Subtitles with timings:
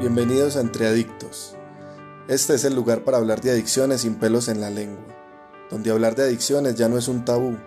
[0.00, 1.56] Bienvenidos a Entre Adictos.
[2.26, 5.04] Este es el lugar para hablar de adicciones sin pelos en la lengua,
[5.70, 7.58] donde hablar de adicciones ya no es un tabú.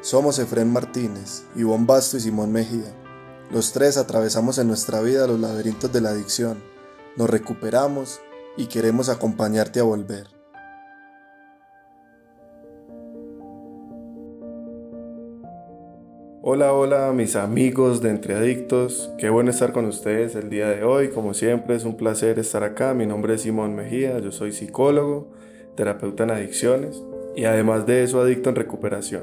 [0.00, 2.94] Somos Efren Martínez, Ivonne Basto y Simón Mejía.
[3.50, 6.62] Los tres atravesamos en nuestra vida los laberintos de la adicción,
[7.16, 8.20] nos recuperamos
[8.56, 10.33] y queremos acompañarte a volver.
[16.46, 20.84] Hola, hola mis amigos de Entre Adictos, qué bueno estar con ustedes el día de
[20.84, 24.52] hoy, como siempre es un placer estar acá, mi nombre es Simón Mejía, yo soy
[24.52, 25.32] psicólogo,
[25.74, 27.02] terapeuta en adicciones
[27.34, 29.22] y además de eso adicto en recuperación.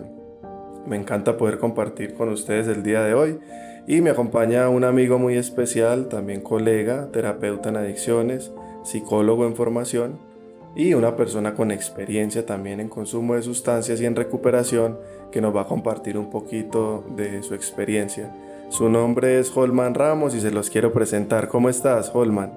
[0.88, 3.38] Me encanta poder compartir con ustedes el día de hoy
[3.86, 8.52] y me acompaña un amigo muy especial, también colega, terapeuta en adicciones,
[8.84, 10.31] psicólogo en formación
[10.76, 14.98] y una persona con experiencia también en consumo de sustancias y en recuperación
[15.32, 18.34] que nos va a compartir un poquito de su experiencia.
[18.70, 21.50] Su nombre es Holman Ramos y se los quiero presentar.
[21.50, 22.54] ¿Cómo estás, Holman?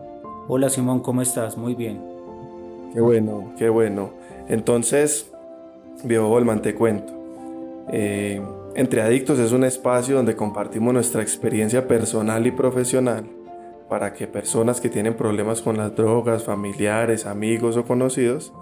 [0.46, 1.56] Hola, Simón, ¿cómo estás?
[1.56, 2.00] Muy bien.
[2.92, 4.10] Qué bueno, qué bueno.
[4.48, 5.30] Entonces,
[6.04, 7.12] viejo Holman, te cuento.
[7.90, 8.40] Eh,
[8.76, 13.24] Entre Adictos es un espacio donde compartimos nuestra experiencia personal y profesional
[13.94, 18.52] para que personas que tienen problemas con las drogas, familiares, amigos o conocidos,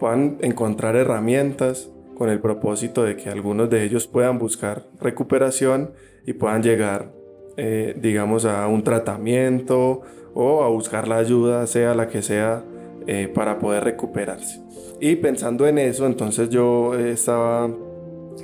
[0.00, 5.92] puedan encontrar herramientas, con el propósito de que algunos de ellos puedan buscar recuperación
[6.26, 7.12] y puedan llegar,
[7.56, 10.00] eh, digamos, a un tratamiento
[10.34, 12.64] o a buscar la ayuda, sea la que sea,
[13.06, 14.60] eh, para poder recuperarse.
[15.00, 17.70] Y pensando en eso, entonces yo estaba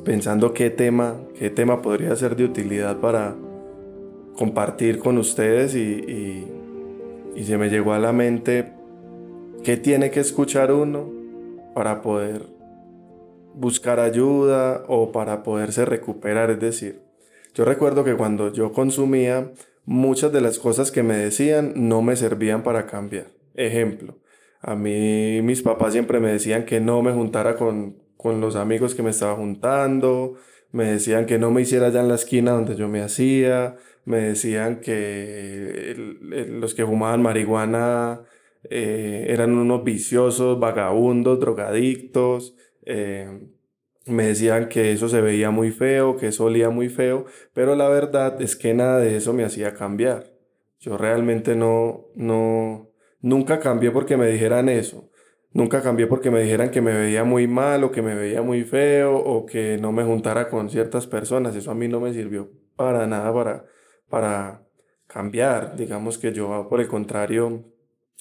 [0.05, 3.35] pensando qué tema, qué tema podría ser de utilidad para
[4.37, 6.47] compartir con ustedes y,
[7.35, 8.73] y se me llegó a la mente
[9.63, 11.11] qué tiene que escuchar uno
[11.75, 12.47] para poder
[13.55, 16.51] buscar ayuda o para poderse recuperar.
[16.51, 17.03] Es decir,
[17.55, 19.53] yo recuerdo que cuando yo consumía,
[19.85, 23.29] muchas de las cosas que me decían no me servían para cambiar.
[23.55, 24.19] Ejemplo,
[24.61, 28.95] a mí mis papás siempre me decían que no me juntara con, con los amigos
[28.95, 30.35] que me estaba juntando,
[30.73, 33.77] me decían que no me hiciera allá en la esquina donde yo me hacía,
[34.07, 35.95] me decían que
[36.49, 38.23] los que fumaban marihuana
[38.71, 43.49] eh, eran unos viciosos, vagabundos, drogadictos, eh,
[44.07, 47.89] me decían que eso se veía muy feo, que eso olía muy feo, pero la
[47.89, 50.33] verdad es que nada de eso me hacía cambiar.
[50.79, 52.91] Yo realmente no, no,
[53.21, 55.11] nunca cambié porque me dijeran eso.
[55.53, 58.63] Nunca cambié porque me dijeran que me veía muy mal o que me veía muy
[58.63, 61.57] feo o que no me juntara con ciertas personas.
[61.57, 63.65] Eso a mí no me sirvió para nada para,
[64.09, 64.67] para
[65.07, 65.77] cambiar.
[65.77, 67.65] Digamos que yo, por el contrario,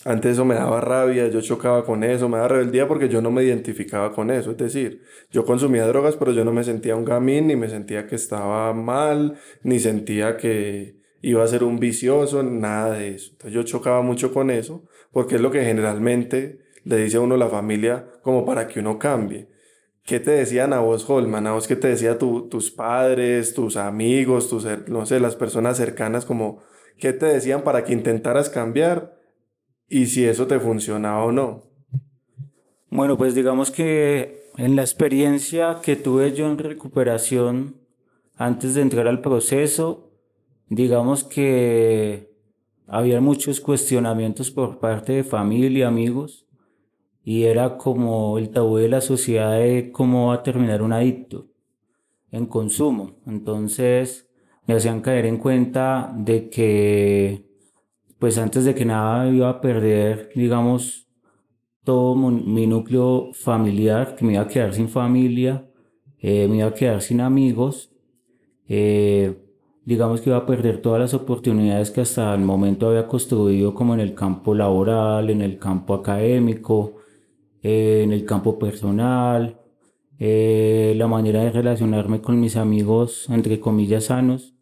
[0.03, 3.31] antes eso me daba rabia, yo chocaba con eso, me daba rebeldía porque yo no
[3.31, 4.51] me identificaba con eso.
[4.51, 5.01] Es decir,
[5.31, 8.73] yo consumía drogas, pero yo no me sentía un gamín, ni me sentía que estaba
[8.73, 13.31] mal, ni sentía que iba a ser un vicioso, nada de eso.
[13.31, 17.37] Entonces yo chocaba mucho con eso, porque es lo que generalmente le dice a uno
[17.37, 19.47] la familia como para que uno cambie.
[20.05, 21.47] ¿Qué te decían a vos, Holman?
[21.47, 26.25] ¿A vos qué te decían tus padres, tus amigos, tus, no sé, las personas cercanas,
[26.25, 26.61] como,
[26.97, 29.15] qué te decían para que intentaras cambiar?
[29.89, 31.63] y si eso te funcionaba o no.
[32.89, 37.75] Bueno, pues digamos que en la experiencia que tuve yo en recuperación
[38.37, 40.11] antes de entrar al proceso,
[40.69, 42.33] digamos que
[42.87, 46.44] había muchos cuestionamientos por parte de familia, amigos,
[47.25, 51.47] y era como el tabú de la sociedad de cómo va a terminar un adicto
[52.31, 53.15] en consumo.
[53.25, 54.29] Entonces
[54.67, 57.49] me hacían caer en cuenta de que
[58.19, 61.07] pues antes de que nada iba a perder, digamos,
[61.83, 65.67] todo mi núcleo familiar, que me iba a quedar sin familia,
[66.19, 67.91] eh, me iba a quedar sin amigos,
[68.67, 69.35] eh,
[69.83, 73.93] digamos que iba a perder todas las oportunidades que hasta el momento había construido como
[73.95, 76.95] en el campo laboral, en el campo académico,
[77.65, 79.59] eh, en el campo personal,
[80.17, 84.55] la manera de relacionarme con mis amigos, entre comillas, sanos.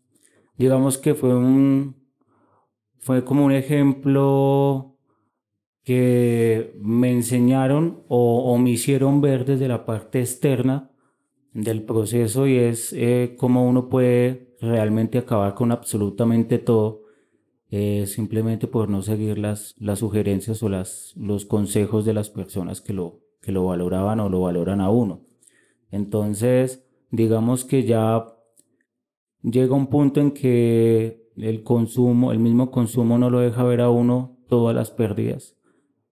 [0.57, 1.95] Digamos que fue un,
[2.99, 4.93] fue como un ejemplo
[5.83, 10.91] que me enseñaron o, me hicieron ver desde la parte externa
[11.53, 17.02] del proceso y es eh, cómo uno puede realmente acabar con absolutamente todo
[17.75, 22.81] eh, simplemente por no seguir las, las sugerencias o las, los consejos de las personas
[22.81, 25.21] que lo, que lo valoraban o lo valoran a uno.
[25.89, 28.27] Entonces, digamos que ya
[29.41, 33.89] llega un punto en que el consumo, el mismo consumo no lo deja ver a
[33.89, 35.57] uno todas las pérdidas.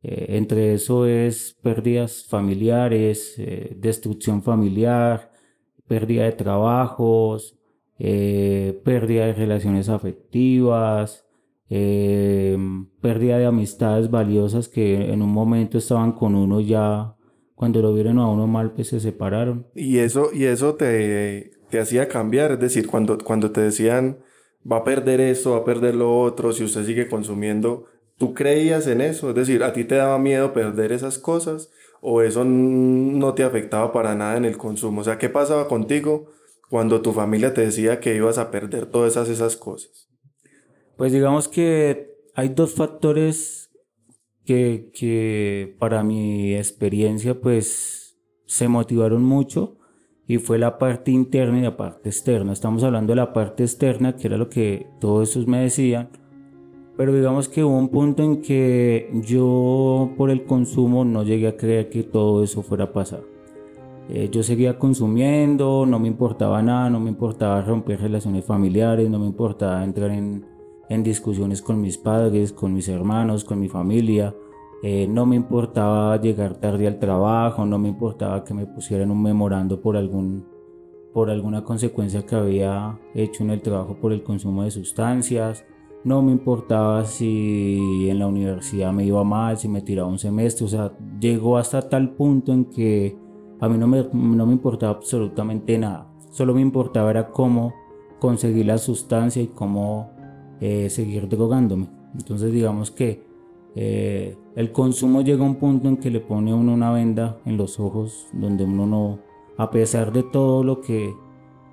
[0.02, 5.32] Eh, entre eso es pérdidas familiares, eh, destrucción familiar,
[5.86, 7.56] pérdida de trabajos,
[8.00, 11.28] pérdida de relaciones afectivas,
[11.74, 12.58] eh,
[13.00, 17.16] pérdida de amistades valiosas que en un momento estaban con uno ya
[17.56, 19.68] cuando lo vieron a uno mal pues se separaron.
[19.74, 24.18] Y eso, y eso te, te hacía cambiar, es decir, cuando, cuando te decían
[24.70, 27.86] va a perder esto, va a perder lo otro, si usted sigue consumiendo,
[28.18, 29.30] ¿tú creías en eso?
[29.30, 31.70] Es decir, ¿a ti te daba miedo perder esas cosas
[32.02, 35.00] o eso no te afectaba para nada en el consumo?
[35.00, 36.28] O sea, ¿qué pasaba contigo
[36.70, 40.11] cuando tu familia te decía que ibas a perder todas esas, esas cosas?
[41.02, 43.72] Pues digamos que hay dos factores
[44.46, 49.80] que, que para mi experiencia pues se motivaron mucho
[50.28, 52.54] y fue la parte interna y la parte externa.
[52.54, 56.10] Estamos hablando de la parte externa, que era lo que todos esos me decían,
[56.96, 61.58] pero digamos que hubo un punto en que yo por el consumo no llegué a
[61.58, 63.24] creer que todo eso fuera a pasar.
[64.08, 69.18] Eh, yo seguía consumiendo, no me importaba nada, no me importaba romper relaciones familiares, no
[69.18, 70.51] me importaba entrar en,
[70.92, 74.36] en discusiones con mis padres, con mis hermanos, con mi familia.
[74.84, 79.24] Eh, no me importaba llegar tarde al trabajo, no me importaba que me pusieran un
[79.24, 80.46] memorando por, algún,
[81.14, 85.64] por alguna consecuencia que había hecho en el trabajo por el consumo de sustancias.
[86.04, 90.66] No me importaba si en la universidad me iba mal, si me tiraba un semestre.
[90.66, 90.92] O sea,
[91.22, 93.16] llegó hasta tal punto en que
[93.62, 96.12] a mí no me, no me importaba absolutamente nada.
[96.32, 97.74] Solo me importaba era cómo
[98.20, 100.20] conseguir la sustancia y cómo
[100.62, 101.88] eh, seguir drogándome.
[102.14, 103.24] Entonces digamos que
[103.76, 107.38] eh, el consumo llega a un punto en que le pone a uno una venda
[107.46, 109.20] en los ojos, donde uno no,
[109.58, 111.14] a pesar de todo lo que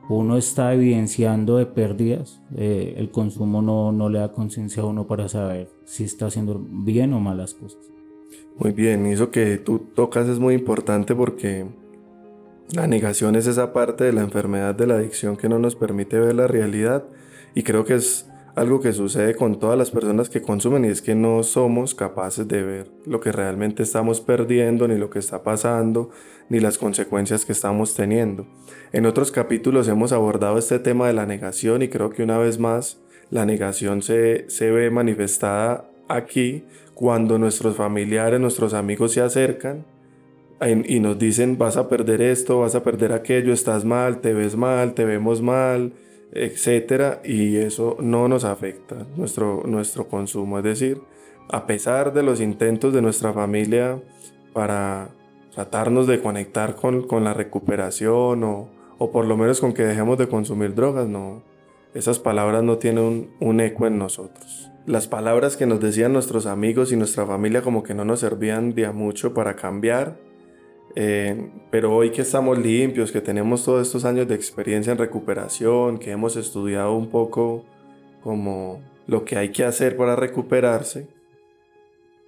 [0.09, 5.07] uno está evidenciando de pérdidas, eh, el consumo no, no le da conciencia a uno
[5.07, 7.81] para saber si está haciendo bien o malas cosas.
[8.57, 11.67] Muy bien, eso que tú tocas es muy importante porque
[12.75, 16.19] la negación es esa parte de la enfermedad de la adicción que no nos permite
[16.19, 17.05] ver la realidad
[17.55, 21.01] y creo que es algo que sucede con todas las personas que consumen y es
[21.01, 25.45] que no somos capaces de ver lo que realmente estamos perdiendo, ni lo que está
[25.45, 26.11] pasando,
[26.49, 28.49] ni las consecuencias que estamos teniendo.
[28.93, 32.59] En otros capítulos hemos abordado este tema de la negación y creo que una vez
[32.59, 33.01] más
[33.31, 36.65] la negación se, se ve manifestada aquí
[36.95, 39.85] cuando nuestros familiares, nuestros amigos se acercan
[40.85, 44.57] y nos dicen vas a perder esto, vas a perder aquello, estás mal, te ves
[44.57, 45.93] mal, te vemos mal,
[46.33, 50.59] etcétera, y eso no nos afecta nuestro, nuestro consumo.
[50.59, 51.01] Es decir,
[51.49, 54.01] a pesar de los intentos de nuestra familia
[54.53, 55.11] para
[55.55, 60.19] tratarnos de conectar con, con la recuperación o, o, por lo menos con que dejemos
[60.19, 61.43] de consumir drogas, no,
[61.95, 64.71] esas palabras no tienen un, un eco en nosotros.
[64.87, 68.75] Las palabras que nos decían nuestros amigos y nuestra familia como que no nos servían
[68.75, 70.17] de a mucho para cambiar
[71.01, 75.99] eh, pero hoy que estamos limpios, que tenemos todos estos años de experiencia en recuperación,
[75.99, 77.65] que hemos estudiado un poco
[78.21, 81.07] como lo que hay que hacer para recuperarse,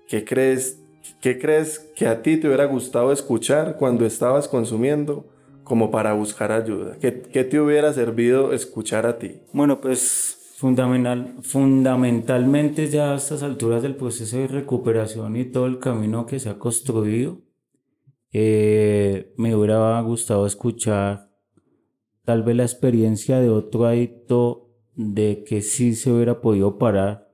[0.06, 0.80] ¿qué crees,
[1.20, 5.26] qué crees que a ti te hubiera gustado escuchar cuando estabas consumiendo
[5.64, 6.96] como para buscar ayuda?
[7.00, 9.40] ¿Qué, qué te hubiera servido escuchar a ti?
[9.52, 15.80] Bueno, pues fundamental, fundamentalmente ya a estas alturas del proceso de recuperación y todo el
[15.80, 17.40] camino que se ha construido,
[18.32, 21.30] eh, me hubiera gustado escuchar
[22.24, 27.28] tal vez la experiencia de otro adicto de que sí se hubiera podido parar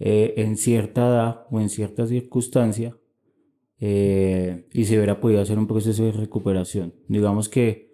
[0.00, 2.96] eh, en cierta edad o en cierta circunstancia
[3.78, 6.92] eh, y se hubiera podido hacer un proceso de recuperación.
[7.06, 7.90] Digamos que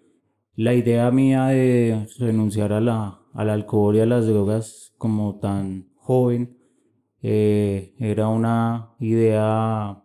[0.55, 5.89] la idea mía de renunciar a la, al alcohol y a las drogas como tan
[5.95, 6.57] joven
[7.21, 10.01] era una idea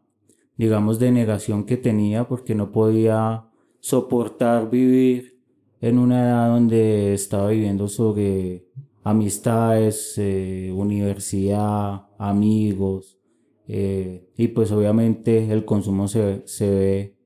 [0.56, 3.46] digamos, de negación que tenía porque no podía
[3.80, 5.40] soportar vivir
[5.80, 8.68] en una edad donde estaba viviendo sobre
[9.02, 13.18] amistades, eh, universidad, amigos,
[13.66, 17.16] eh, y pues obviamente el consumo se, se ve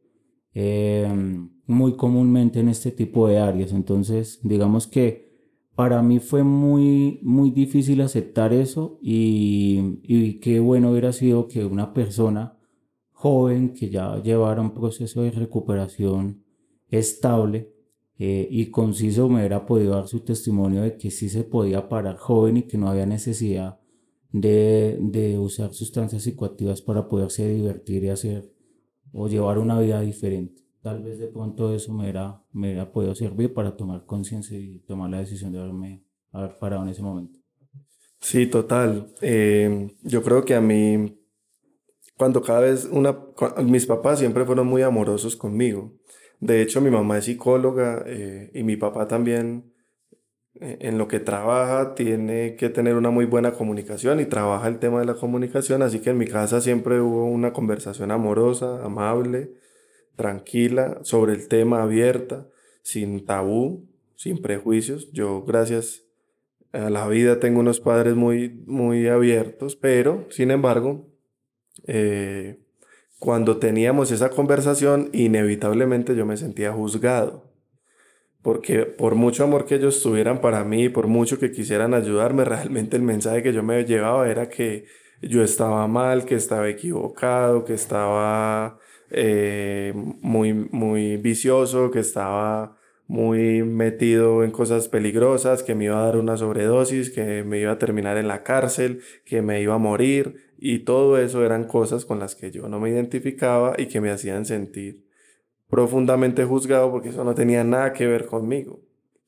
[0.54, 3.72] em, muy comúnmente en este tipo de áreas.
[3.72, 5.26] Entonces, digamos que
[5.74, 11.64] para mí fue muy, muy difícil aceptar eso y, y qué bueno hubiera sido que
[11.66, 12.55] una persona
[13.26, 16.44] joven que ya llevara un proceso de recuperación
[16.88, 17.72] estable
[18.20, 22.18] eh, y conciso me hubiera podido dar su testimonio de que sí se podía parar
[22.18, 23.80] joven y que no había necesidad
[24.30, 28.48] de, de usar sustancias psicoactivas para poderse divertir y hacer
[29.12, 30.62] o llevar una vida diferente.
[30.80, 34.78] Tal vez de pronto eso me hubiera, me hubiera podido servir para tomar conciencia y
[34.86, 37.40] tomar la decisión de haberme haber parado en ese momento.
[38.20, 39.12] Sí, total.
[39.20, 41.25] Eh, yo creo que a mí
[42.16, 43.18] cuando cada vez una,
[43.64, 45.92] mis papás siempre fueron muy amorosos conmigo.
[46.40, 49.72] De hecho, mi mamá es psicóloga eh, y mi papá también
[50.60, 54.78] eh, en lo que trabaja tiene que tener una muy buena comunicación y trabaja el
[54.78, 59.52] tema de la comunicación, así que en mi casa siempre hubo una conversación amorosa, amable,
[60.14, 62.48] tranquila, sobre el tema abierta,
[62.82, 65.10] sin tabú, sin prejuicios.
[65.12, 66.04] Yo, gracias
[66.72, 71.06] a la vida, tengo unos padres muy, muy abiertos, pero, sin embargo,
[71.86, 72.58] eh,
[73.18, 77.52] cuando teníamos esa conversación, inevitablemente yo me sentía juzgado.
[78.42, 82.96] Porque por mucho amor que ellos tuvieran para mí, por mucho que quisieran ayudarme, realmente
[82.96, 84.84] el mensaje que yo me llevaba era que
[85.22, 88.78] yo estaba mal, que estaba equivocado, que estaba
[89.10, 92.76] eh, muy, muy vicioso, que estaba
[93.08, 97.72] muy metido en cosas peligrosas, que me iba a dar una sobredosis, que me iba
[97.72, 100.45] a terminar en la cárcel, que me iba a morir.
[100.68, 104.10] Y todo eso eran cosas con las que yo no me identificaba y que me
[104.10, 105.06] hacían sentir
[105.70, 108.80] profundamente juzgado porque eso no tenía nada que ver conmigo.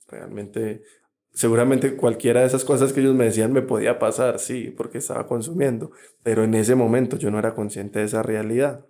[0.08, 0.82] Realmente,
[1.30, 5.28] seguramente cualquiera de esas cosas que ellos me decían me podía pasar, sí, porque estaba
[5.28, 5.92] consumiendo,
[6.24, 8.84] pero en ese momento yo no era consciente de esa realidad.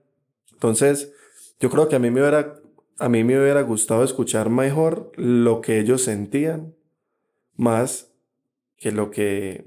[0.54, 1.12] Entonces,
[1.60, 2.54] yo creo que a mí me hubiera,
[2.98, 6.74] a mí me hubiera gustado escuchar mejor lo que ellos sentían,
[7.56, 8.10] más
[8.78, 9.66] que lo que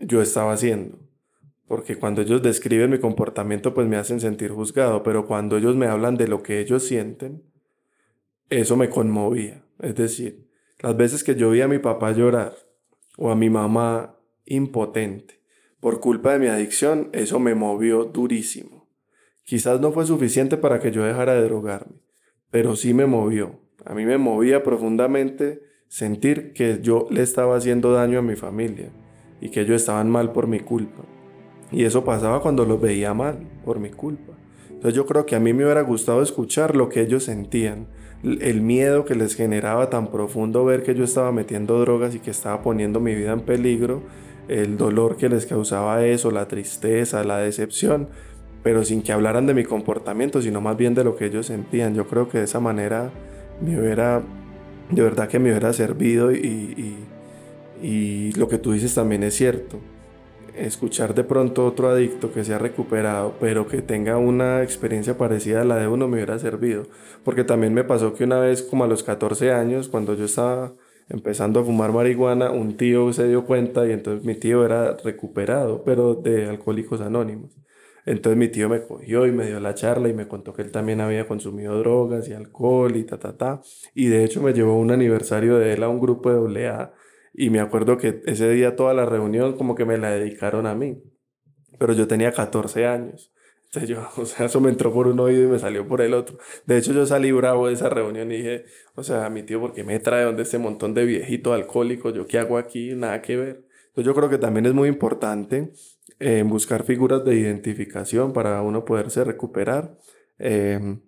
[0.00, 0.98] yo estaba haciendo.
[1.70, 5.86] Porque cuando ellos describen mi comportamiento, pues me hacen sentir juzgado, pero cuando ellos me
[5.86, 7.44] hablan de lo que ellos sienten,
[8.48, 9.62] eso me conmovía.
[9.78, 10.48] Es decir,
[10.80, 12.56] las veces que yo vi a mi papá llorar
[13.16, 15.38] o a mi mamá impotente
[15.78, 18.88] por culpa de mi adicción, eso me movió durísimo.
[19.44, 22.00] Quizás no fue suficiente para que yo dejara de drogarme,
[22.50, 23.60] pero sí me movió.
[23.84, 28.90] A mí me movía profundamente sentir que yo le estaba haciendo daño a mi familia
[29.40, 31.04] y que ellos estaban mal por mi culpa.
[31.72, 34.32] Y eso pasaba cuando los veía mal, por mi culpa.
[34.68, 37.86] Entonces yo creo que a mí me hubiera gustado escuchar lo que ellos sentían,
[38.22, 42.30] el miedo que les generaba tan profundo ver que yo estaba metiendo drogas y que
[42.30, 44.02] estaba poniendo mi vida en peligro,
[44.48, 48.08] el dolor que les causaba eso, la tristeza, la decepción,
[48.62, 51.94] pero sin que hablaran de mi comportamiento, sino más bien de lo que ellos sentían.
[51.94, 53.10] Yo creo que de esa manera
[53.62, 54.22] me hubiera,
[54.90, 59.34] de verdad que me hubiera servido y, y, y lo que tú dices también es
[59.34, 59.78] cierto
[60.56, 65.62] escuchar de pronto otro adicto que se ha recuperado, pero que tenga una experiencia parecida
[65.62, 66.84] a la de uno me hubiera servido.
[67.24, 70.74] Porque también me pasó que una vez, como a los 14 años, cuando yo estaba
[71.08, 75.82] empezando a fumar marihuana, un tío se dio cuenta y entonces mi tío era recuperado,
[75.84, 77.56] pero de alcohólicos anónimos.
[78.06, 80.70] Entonces mi tío me cogió y me dio la charla y me contó que él
[80.70, 83.60] también había consumido drogas y alcohol y ta, ta, ta.
[83.94, 86.92] Y de hecho me llevó un aniversario de él a un grupo de AA
[87.32, 90.74] y me acuerdo que ese día toda la reunión como que me la dedicaron a
[90.74, 91.02] mí.
[91.78, 93.32] Pero yo tenía 14 años.
[93.64, 96.14] Entonces yo, o sea, eso me entró por un oído y me salió por el
[96.14, 96.38] otro.
[96.66, 99.72] De hecho, yo salí bravo de esa reunión y dije, o sea, mi tío, ¿por
[99.72, 102.14] qué me trae donde este montón de viejitos alcohólicos?
[102.14, 102.94] ¿Yo qué hago aquí?
[102.94, 103.64] Nada que ver.
[103.88, 105.72] Entonces yo creo que también es muy importante
[106.18, 109.96] eh, buscar figuras de identificación para uno poderse recuperar
[110.38, 111.00] em,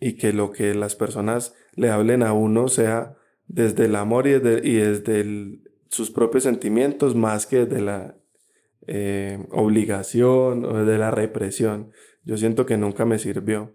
[0.00, 3.16] y que lo que las personas le hablen a uno sea
[3.52, 8.16] desde el amor y desde, sus propios sentimientos más que desde la
[8.86, 11.90] eh, obligación o desde la represión.
[12.24, 13.74] Yo siento que nunca me sirvió.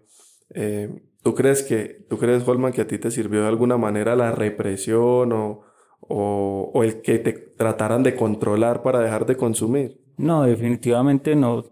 [0.54, 4.16] Eh, ¿Tú crees que, tú crees, Holman, que a ti te sirvió de alguna manera
[4.16, 5.62] la represión o,
[6.00, 10.00] o, el que te trataran de controlar para dejar de consumir?
[10.16, 11.64] No, definitivamente no.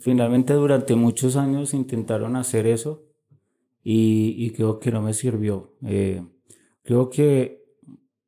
[0.00, 3.04] Finalmente durante muchos años intentaron hacer eso
[3.84, 5.76] y, y creo que no me sirvió.
[5.84, 6.22] Eh,
[6.86, 7.64] Creo que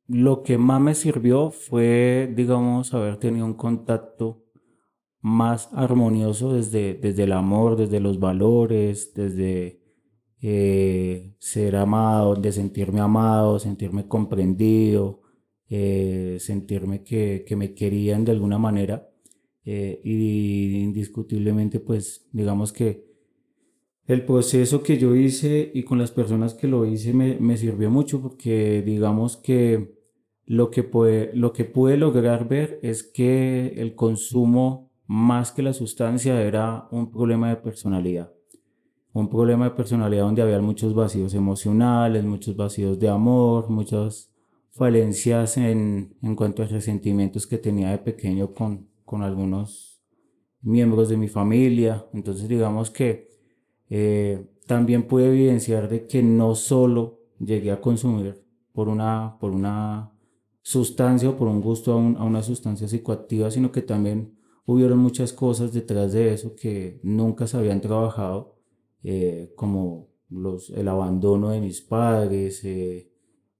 [0.07, 4.43] lo que más me sirvió fue, digamos, haber tenido un contacto
[5.21, 9.81] más armonioso desde, desde el amor, desde los valores, desde
[10.41, 15.21] eh, ser amado, de sentirme amado, sentirme comprendido,
[15.69, 19.09] eh, sentirme que, que, me querían de alguna manera.
[19.63, 23.08] Eh, y indiscutiblemente, pues, digamos que
[24.09, 28.19] el proceso que yo hice y con las personas que lo hice me, sirvió mucho
[28.19, 29.99] porque digamos que
[30.47, 35.73] lo que, puede, lo que pude lograr ver es que el consumo más que la
[35.73, 38.33] sustancia era un problema de personalidad.
[39.13, 44.33] Un problema de personalidad donde había muchos vacíos emocionales, muchos vacíos de amor, muchas
[44.71, 50.01] falencias en, en cuanto a resentimientos que tenía de pequeño con, con algunos
[50.61, 52.07] miembros de mi familia.
[52.11, 53.28] Entonces digamos que
[53.89, 60.11] eh, también pude evidenciar de que no solo llegué a consumir por una, por una
[60.61, 65.73] sustancia o por un gusto a, una sustancia psicoactiva, sino que también hubieron muchas cosas
[65.73, 68.57] detrás de eso que nunca se habían trabajado,
[69.03, 73.09] eh, como los, el abandono de mis padres, eh,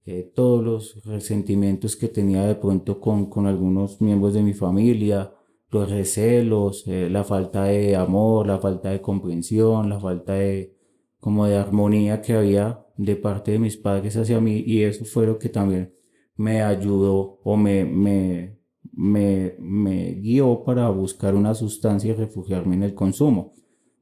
[0.06, 5.34] eh, todos los resentimientos que tenía de pronto con algunos miembros de mi familia,
[5.70, 10.76] los recelos, eh, la falta de amor, la falta de comprensión, la falta de
[11.20, 15.26] como de armonía que había de parte de mis padres hacia mí y eso fue
[15.26, 15.94] lo que también
[16.36, 18.58] me ayudó o me, me,
[18.92, 23.52] me, me guió para buscar una sustancia y refugiarme en el consumo.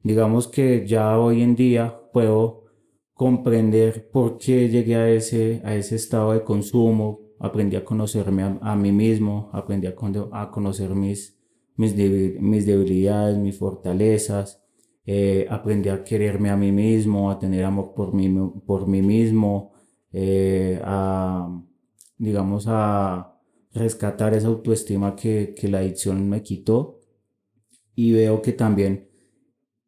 [0.01, 2.63] Digamos que ya hoy en día puedo
[3.13, 8.75] comprender por qué llegué a ese, a ese estado de consumo, aprendí a conocerme a,
[8.77, 9.95] mí mismo, aprendí a,
[10.31, 11.38] a conocer mis,
[11.79, 14.61] mis, mis, debilidades, mis fortalezas,
[15.05, 18.29] eh, aprendí a quererme a mí mismo, a tener amor por mí,
[18.65, 19.71] por mí mismo,
[20.11, 21.47] eh, a,
[22.17, 23.39] digamos, a
[23.73, 26.99] rescatar esa autoestima que, que la adicción me quitó.
[27.95, 29.07] Y veo que también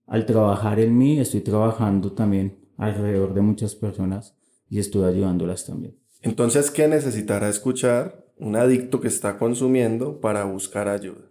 [0.08, 4.38] al trabajar en mí, estoy trabajando también alrededor de muchas personas
[4.70, 5.98] y estoy ayudándolas también.
[6.22, 11.31] Entonces, ¿qué necesitará escuchar un adicto que está consumiendo para buscar ayuda?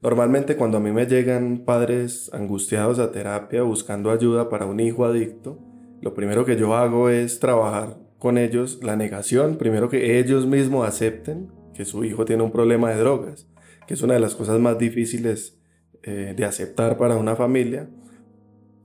[0.00, 5.04] Normalmente cuando a mí me llegan padres angustiados a terapia buscando ayuda para un hijo
[5.04, 5.58] adicto,
[6.00, 10.86] lo primero que yo hago es trabajar con ellos la negación, primero que ellos mismos
[10.86, 13.48] acepten que su hijo tiene un problema de drogas,
[13.88, 15.58] que es una de las cosas más difíciles
[16.04, 17.88] eh, de aceptar para una familia,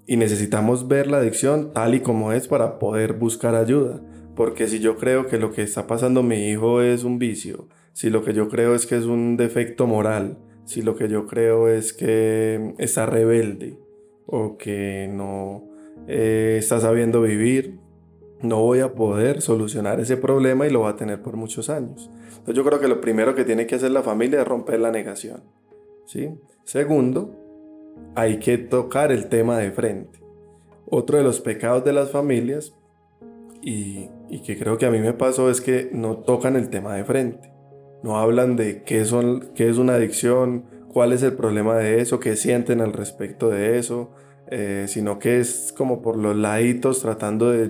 [0.07, 4.01] y necesitamos ver la adicción tal y como es para poder buscar ayuda.
[4.35, 8.09] Porque si yo creo que lo que está pasando mi hijo es un vicio, si
[8.09, 11.67] lo que yo creo es que es un defecto moral, si lo que yo creo
[11.67, 13.77] es que está rebelde
[14.25, 15.69] o que no
[16.07, 17.79] eh, está sabiendo vivir,
[18.41, 22.09] no voy a poder solucionar ese problema y lo va a tener por muchos años.
[22.29, 24.91] Entonces yo creo que lo primero que tiene que hacer la familia es romper la
[24.91, 25.43] negación.
[26.05, 26.29] ¿sí?
[26.65, 27.31] Segundo,
[28.15, 30.19] hay que tocar el tema de frente.
[30.85, 32.75] Otro de los pecados de las familias,
[33.61, 34.09] y,
[34.45, 37.52] que creo que a mí me pasó, es que no tocan el tema de frente.
[38.03, 42.81] No hablan de qué, es una adicción, cuál es el problema de eso, qué sienten
[42.81, 44.11] al respecto de eso,
[44.47, 47.69] eh, sino que es como por los laditos tratando de,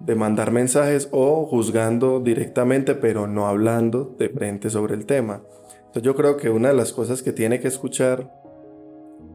[0.00, 5.42] de mandar mensajes o juzgando directamente, pero no hablando de frente sobre el tema.
[5.78, 8.30] Entonces yo creo que una de las cosas que tiene que escuchar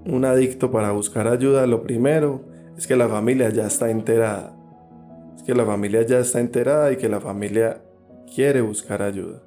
[0.06, 2.46] un adicto para buscar ayuda, lo primero
[2.78, 4.56] es que la familia ya está enterada.
[5.36, 7.82] Es que la familia ya está enterada y que la familia
[8.34, 9.42] quiere buscar ayuda.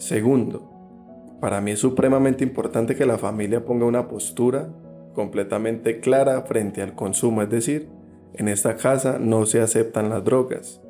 [0.00, 4.70] Segundo, para mí es supremamente importante que la familia ponga una postura
[5.14, 7.90] completamente clara frente al consumo, es decir,
[8.32, 10.80] en esta casa no se aceptan las drogas.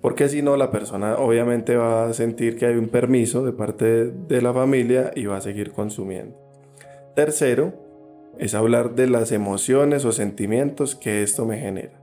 [0.00, 4.10] Porque si no, la persona obviamente va a sentir que hay un permiso de parte
[4.10, 6.36] de la familia y va a seguir consumiendo.
[7.14, 7.72] Tercero,
[8.36, 12.00] es hablar de las emociones o sentimientos que esto me genera.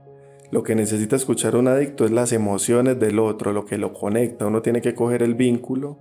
[0.50, 4.46] Lo que necesita escuchar un adicto es las emociones del otro, lo que lo conecta.
[4.46, 5.98] Uno tiene que coger el vínculo,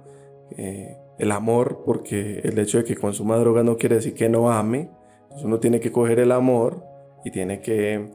[0.52, 4.52] eh, el amor, porque el hecho de que consuma droga no quiere decir que no
[4.52, 4.92] ame.
[5.44, 6.84] uno tiene que coger el amor
[7.26, 8.12] y tiene que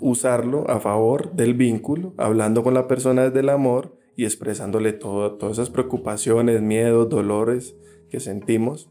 [0.00, 5.34] usarlo a favor del vínculo, hablando con la persona desde el amor y expresándole todo,
[5.34, 7.76] todas esas preocupaciones, miedos, dolores
[8.10, 8.90] que sentimos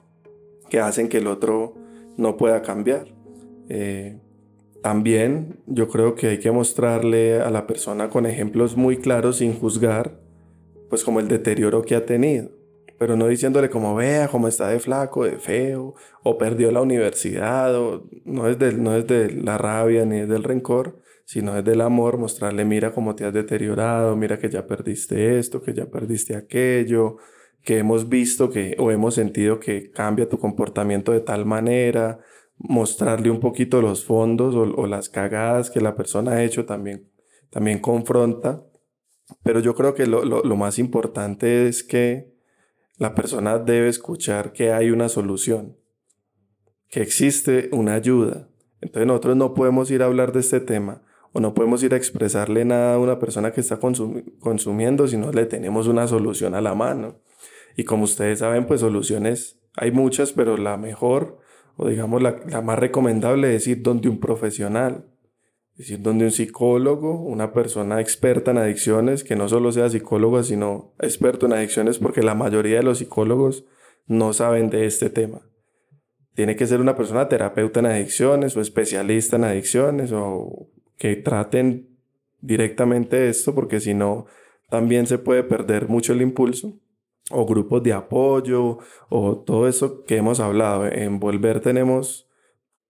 [0.70, 1.76] que hacen que el otro
[2.18, 3.08] no pueda cambiar.
[3.70, 4.20] Eh,
[4.82, 9.54] también yo creo que hay que mostrarle a la persona con ejemplos muy claros sin
[9.54, 10.20] juzgar,
[10.90, 12.52] pues como el deterioro que ha tenido,
[12.98, 17.76] pero no diciéndole como vea cómo está de flaco, de feo, o perdió la universidad,
[17.76, 21.64] o no es de, no es de la rabia ni es del rencor, sino es
[21.64, 25.86] del amor, mostrarle mira cómo te has deteriorado, mira que ya perdiste esto, que ya
[25.88, 27.18] perdiste aquello,
[27.64, 32.20] que hemos visto que o hemos sentido que cambia tu comportamiento de tal manera,
[32.58, 37.12] mostrarle un poquito los fondos o, las cagadas que la persona ha hecho también,
[37.50, 38.64] también confronta.
[39.44, 42.37] Pero yo creo que lo, lo más importante es que
[42.98, 45.78] la persona debe escuchar que hay una solución,
[46.90, 48.50] que existe una ayuda.
[48.82, 51.98] Entonces nosotros no podemos ir a hablar de este tema o no podemos ir a
[51.98, 56.62] expresarle nada a una persona que está consumiendo si no le tenemos una solución a
[56.62, 57.20] la mano.
[57.76, 61.38] Y como ustedes saben, pues soluciones hay muchas, pero la mejor,
[61.76, 65.06] o digamos la, más recomendable es ir donde un profesional,
[65.78, 70.94] es donde un psicólogo, una persona experta en adicciones, que no solo sea psicólogo, sino
[71.00, 73.66] experto en adicciones, porque la mayoría de los psicólogos
[74.08, 75.42] no saben de este tema.
[76.34, 81.90] Tiene que ser una persona terapeuta en adicciones o especialista en adicciones o que traten
[82.42, 84.26] directamente esto, porque si no,
[84.70, 86.74] también se puede perder mucho el impulso
[87.30, 90.88] o grupos de apoyo o todo eso que hemos hablado.
[90.88, 92.27] En Volver tenemos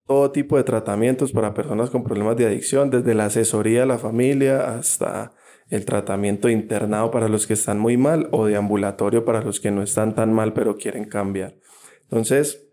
[0.08, 3.98] todo tipo de tratamientos para personas con problemas de adicción, desde la asesoría a la
[3.98, 5.34] familia hasta
[5.70, 9.70] el tratamiento internado para los que están muy mal o de ambulatorio para los que
[9.70, 11.58] no están tan mal pero quieren cambiar.
[12.04, 12.66] Entonces,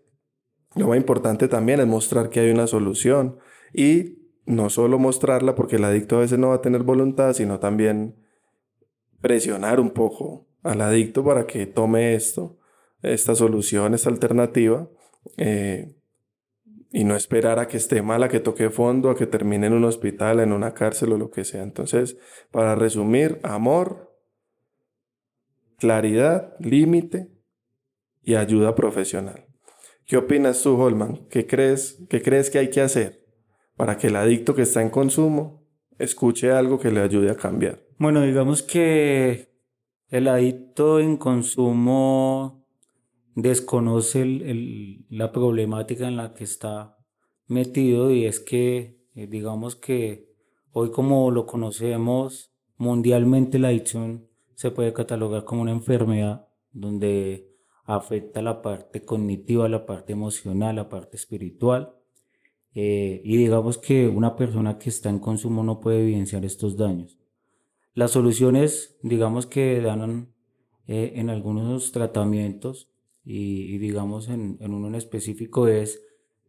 [0.75, 3.37] lo más importante también es mostrar que hay una solución
[3.73, 7.59] y no solo mostrarla porque el adicto a veces no va a tener voluntad, sino
[7.59, 8.15] también
[9.19, 12.59] presionar un poco al adicto para que tome esto,
[13.01, 14.89] esta solución, esta alternativa,
[15.37, 15.95] eh,
[16.95, 19.73] y no esperar a que esté mal, a que toque fondo, a que termine en
[19.73, 21.61] un hospital, en una cárcel o lo que sea.
[21.61, 22.17] Entonces,
[22.51, 24.17] para resumir, amor,
[25.77, 27.33] claridad, límite
[28.23, 29.45] y ayuda profesional.
[30.05, 31.27] ¿Qué opinas tú, Holman?
[31.29, 33.25] ¿Qué crees, ¿Qué crees que hay que hacer
[33.75, 35.67] para que el adicto que está en consumo
[35.99, 37.83] escuche algo que le ayude a cambiar?
[37.97, 39.49] Bueno, digamos que
[40.07, 42.64] el adicto en consumo
[43.35, 44.25] desconoce
[45.09, 46.97] la problemática en la que está
[47.47, 50.33] metido y es que, eh, digamos que
[50.71, 58.41] hoy como lo conocemos mundialmente, la adicción se puede catalogar como una enfermedad donde afecta
[58.41, 61.93] la parte cognitiva, la parte emocional, la parte espiritual.
[62.73, 67.17] Eh, y digamos que una persona que está en consumo no puede evidenciar estos daños.
[67.93, 70.33] Las soluciones, digamos que dan
[70.87, 72.89] eh, en algunos tratamientos
[73.25, 76.01] y, digamos en, uno en específico es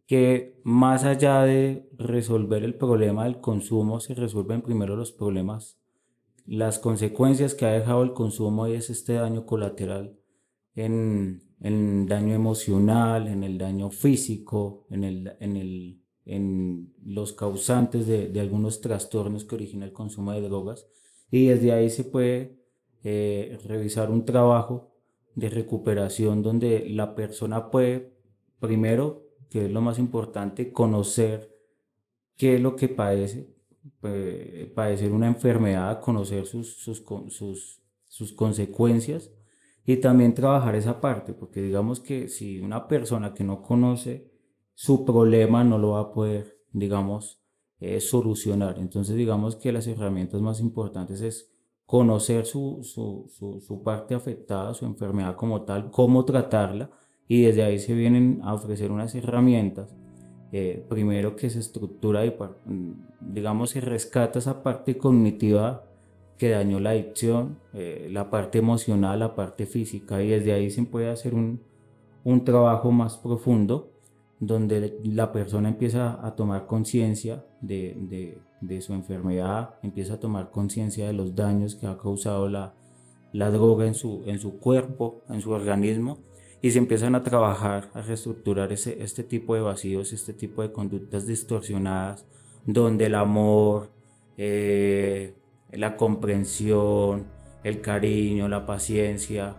[0.05, 5.77] que más allá de resolver el problema del consumo, se resuelven primero los problemas,
[6.45, 10.17] las consecuencias que ha dejado el consumo y es este daño colateral
[10.75, 18.05] en, el daño emocional, en el daño físico, en, el, en, el, en los causantes
[18.05, 20.87] de, de, algunos trastornos que origina el consumo de drogas.
[21.31, 22.59] Y desde ahí se puede
[23.03, 24.96] eh, revisar un trabajo
[25.37, 28.11] de recuperación donde la persona puede,
[28.59, 31.55] primero, que es lo más importante, conocer
[32.35, 33.55] qué es lo que padece,
[34.73, 39.29] padecer una enfermedad, conocer sus, sus, sus, sus consecuencias
[39.85, 44.31] y también trabajar esa parte, porque digamos que si una persona que no conoce
[44.73, 47.43] su problema no lo va a poder, digamos,
[47.79, 48.79] eh, solucionar.
[48.79, 51.51] Entonces digamos que las herramientas más importantes es
[51.87, 53.31] conocer su, su,
[53.65, 56.91] su, parte afectada, su enfermedad como tal, cómo tratarla
[57.27, 59.95] y desde ahí se vienen a ofrecer unas herramientas.
[60.51, 62.33] Eh, primero que se estructura y
[63.19, 65.83] digamos se rescata esa parte cognitiva
[66.37, 70.83] que dañó la adicción, eh, la parte emocional, la parte física y desde ahí se
[70.83, 71.61] puede hacer un,
[72.23, 73.91] un trabajo más profundo
[74.39, 78.37] donde la persona empieza a tomar conciencia de,
[78.79, 82.73] su enfermedad, empieza a tomar conciencia de los daños que ha causado la,
[83.33, 86.19] la droga en su, en su cuerpo, en su organismo,
[86.61, 90.71] y se empiezan a trabajar, a reestructurar ese, este tipo de vacíos, este tipo de
[90.71, 92.25] conductas distorsionadas,
[92.65, 93.91] donde el amor,
[94.37, 95.35] eh,
[95.71, 97.27] la comprensión,
[97.63, 99.55] el cariño, la paciencia,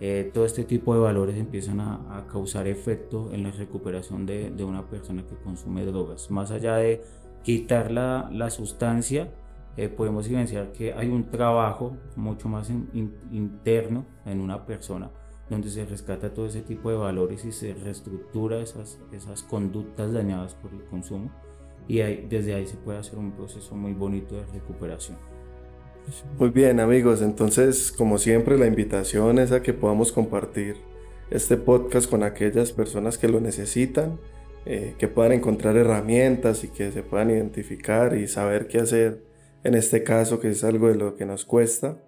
[0.00, 4.64] eh, todo este tipo de valores empiezan a, causar efecto en la recuperación de, de,
[4.64, 6.30] una persona que consume drogas.
[6.30, 7.02] Más allá de
[7.42, 9.30] quitar la, la sustancia,
[9.76, 15.10] eh, podemos evidenciar que hay un trabajo mucho más interno en una persona
[15.48, 20.54] donde se rescata todo ese tipo de valores y se reestructura esas, esas conductas dañadas
[20.54, 21.30] por el consumo.
[21.88, 25.18] Y desde ahí se puede hacer un proceso muy bonito de recuperación.
[26.38, 30.76] Muy bien amigos, entonces como siempre la invitación es a que podamos compartir
[31.30, 34.18] este podcast con aquellas personas que lo necesitan,
[34.64, 39.20] eh, que puedan encontrar herramientas y que se puedan identificar y saber qué hacer
[39.64, 41.98] en este caso que es algo de lo que nos cuesta.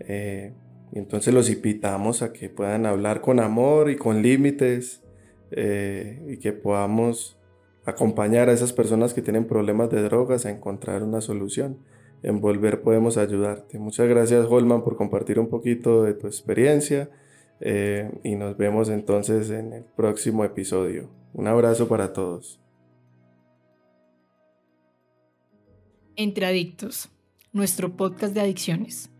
[0.00, 0.52] Eh,
[0.92, 5.02] y entonces los invitamos a que puedan hablar con amor y con límites
[5.50, 7.40] eh, y que podamos
[7.84, 11.78] acompañar a esas personas que tienen problemas de drogas a encontrar una solución
[12.22, 13.78] en Volver podemos ayudarte.
[13.78, 17.10] Muchas gracias Holman por compartir un poquito de tu experiencia
[17.60, 21.15] y nos vemos entonces en el próximo episodio.
[21.36, 22.58] Un abrazo para todos.
[26.16, 27.10] Entre Adictos,
[27.52, 29.10] nuestro podcast de adicciones.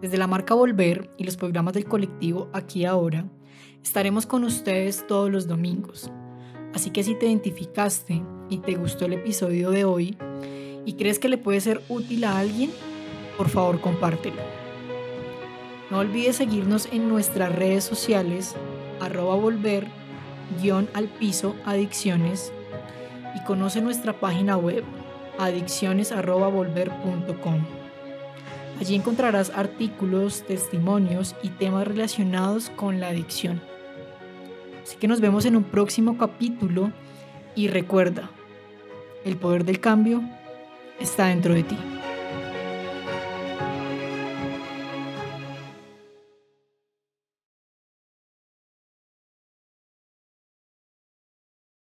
[0.00, 3.26] Desde la marca Volver y los programas del colectivo Aquí Ahora,
[3.82, 6.10] estaremos con ustedes todos los domingos.
[6.72, 10.16] Así que si te identificaste y te gustó el episodio de hoy,
[10.86, 12.70] y crees que le puede ser útil a alguien,
[13.36, 14.40] por favor compártelo.
[15.90, 18.54] No olvides seguirnos en nuestras redes sociales,
[18.98, 20.03] arroba volver,
[20.60, 22.52] guion al piso, adicciones,
[23.34, 24.84] y conoce nuestra página web,
[25.38, 27.64] adicciones.volver.com.
[28.80, 33.60] Allí encontrarás artículos, testimonios y temas relacionados con la adicción.
[34.82, 36.92] Así que nos vemos en un próximo capítulo
[37.54, 38.30] y recuerda,
[39.24, 40.22] el poder del cambio
[41.00, 41.78] está dentro de ti.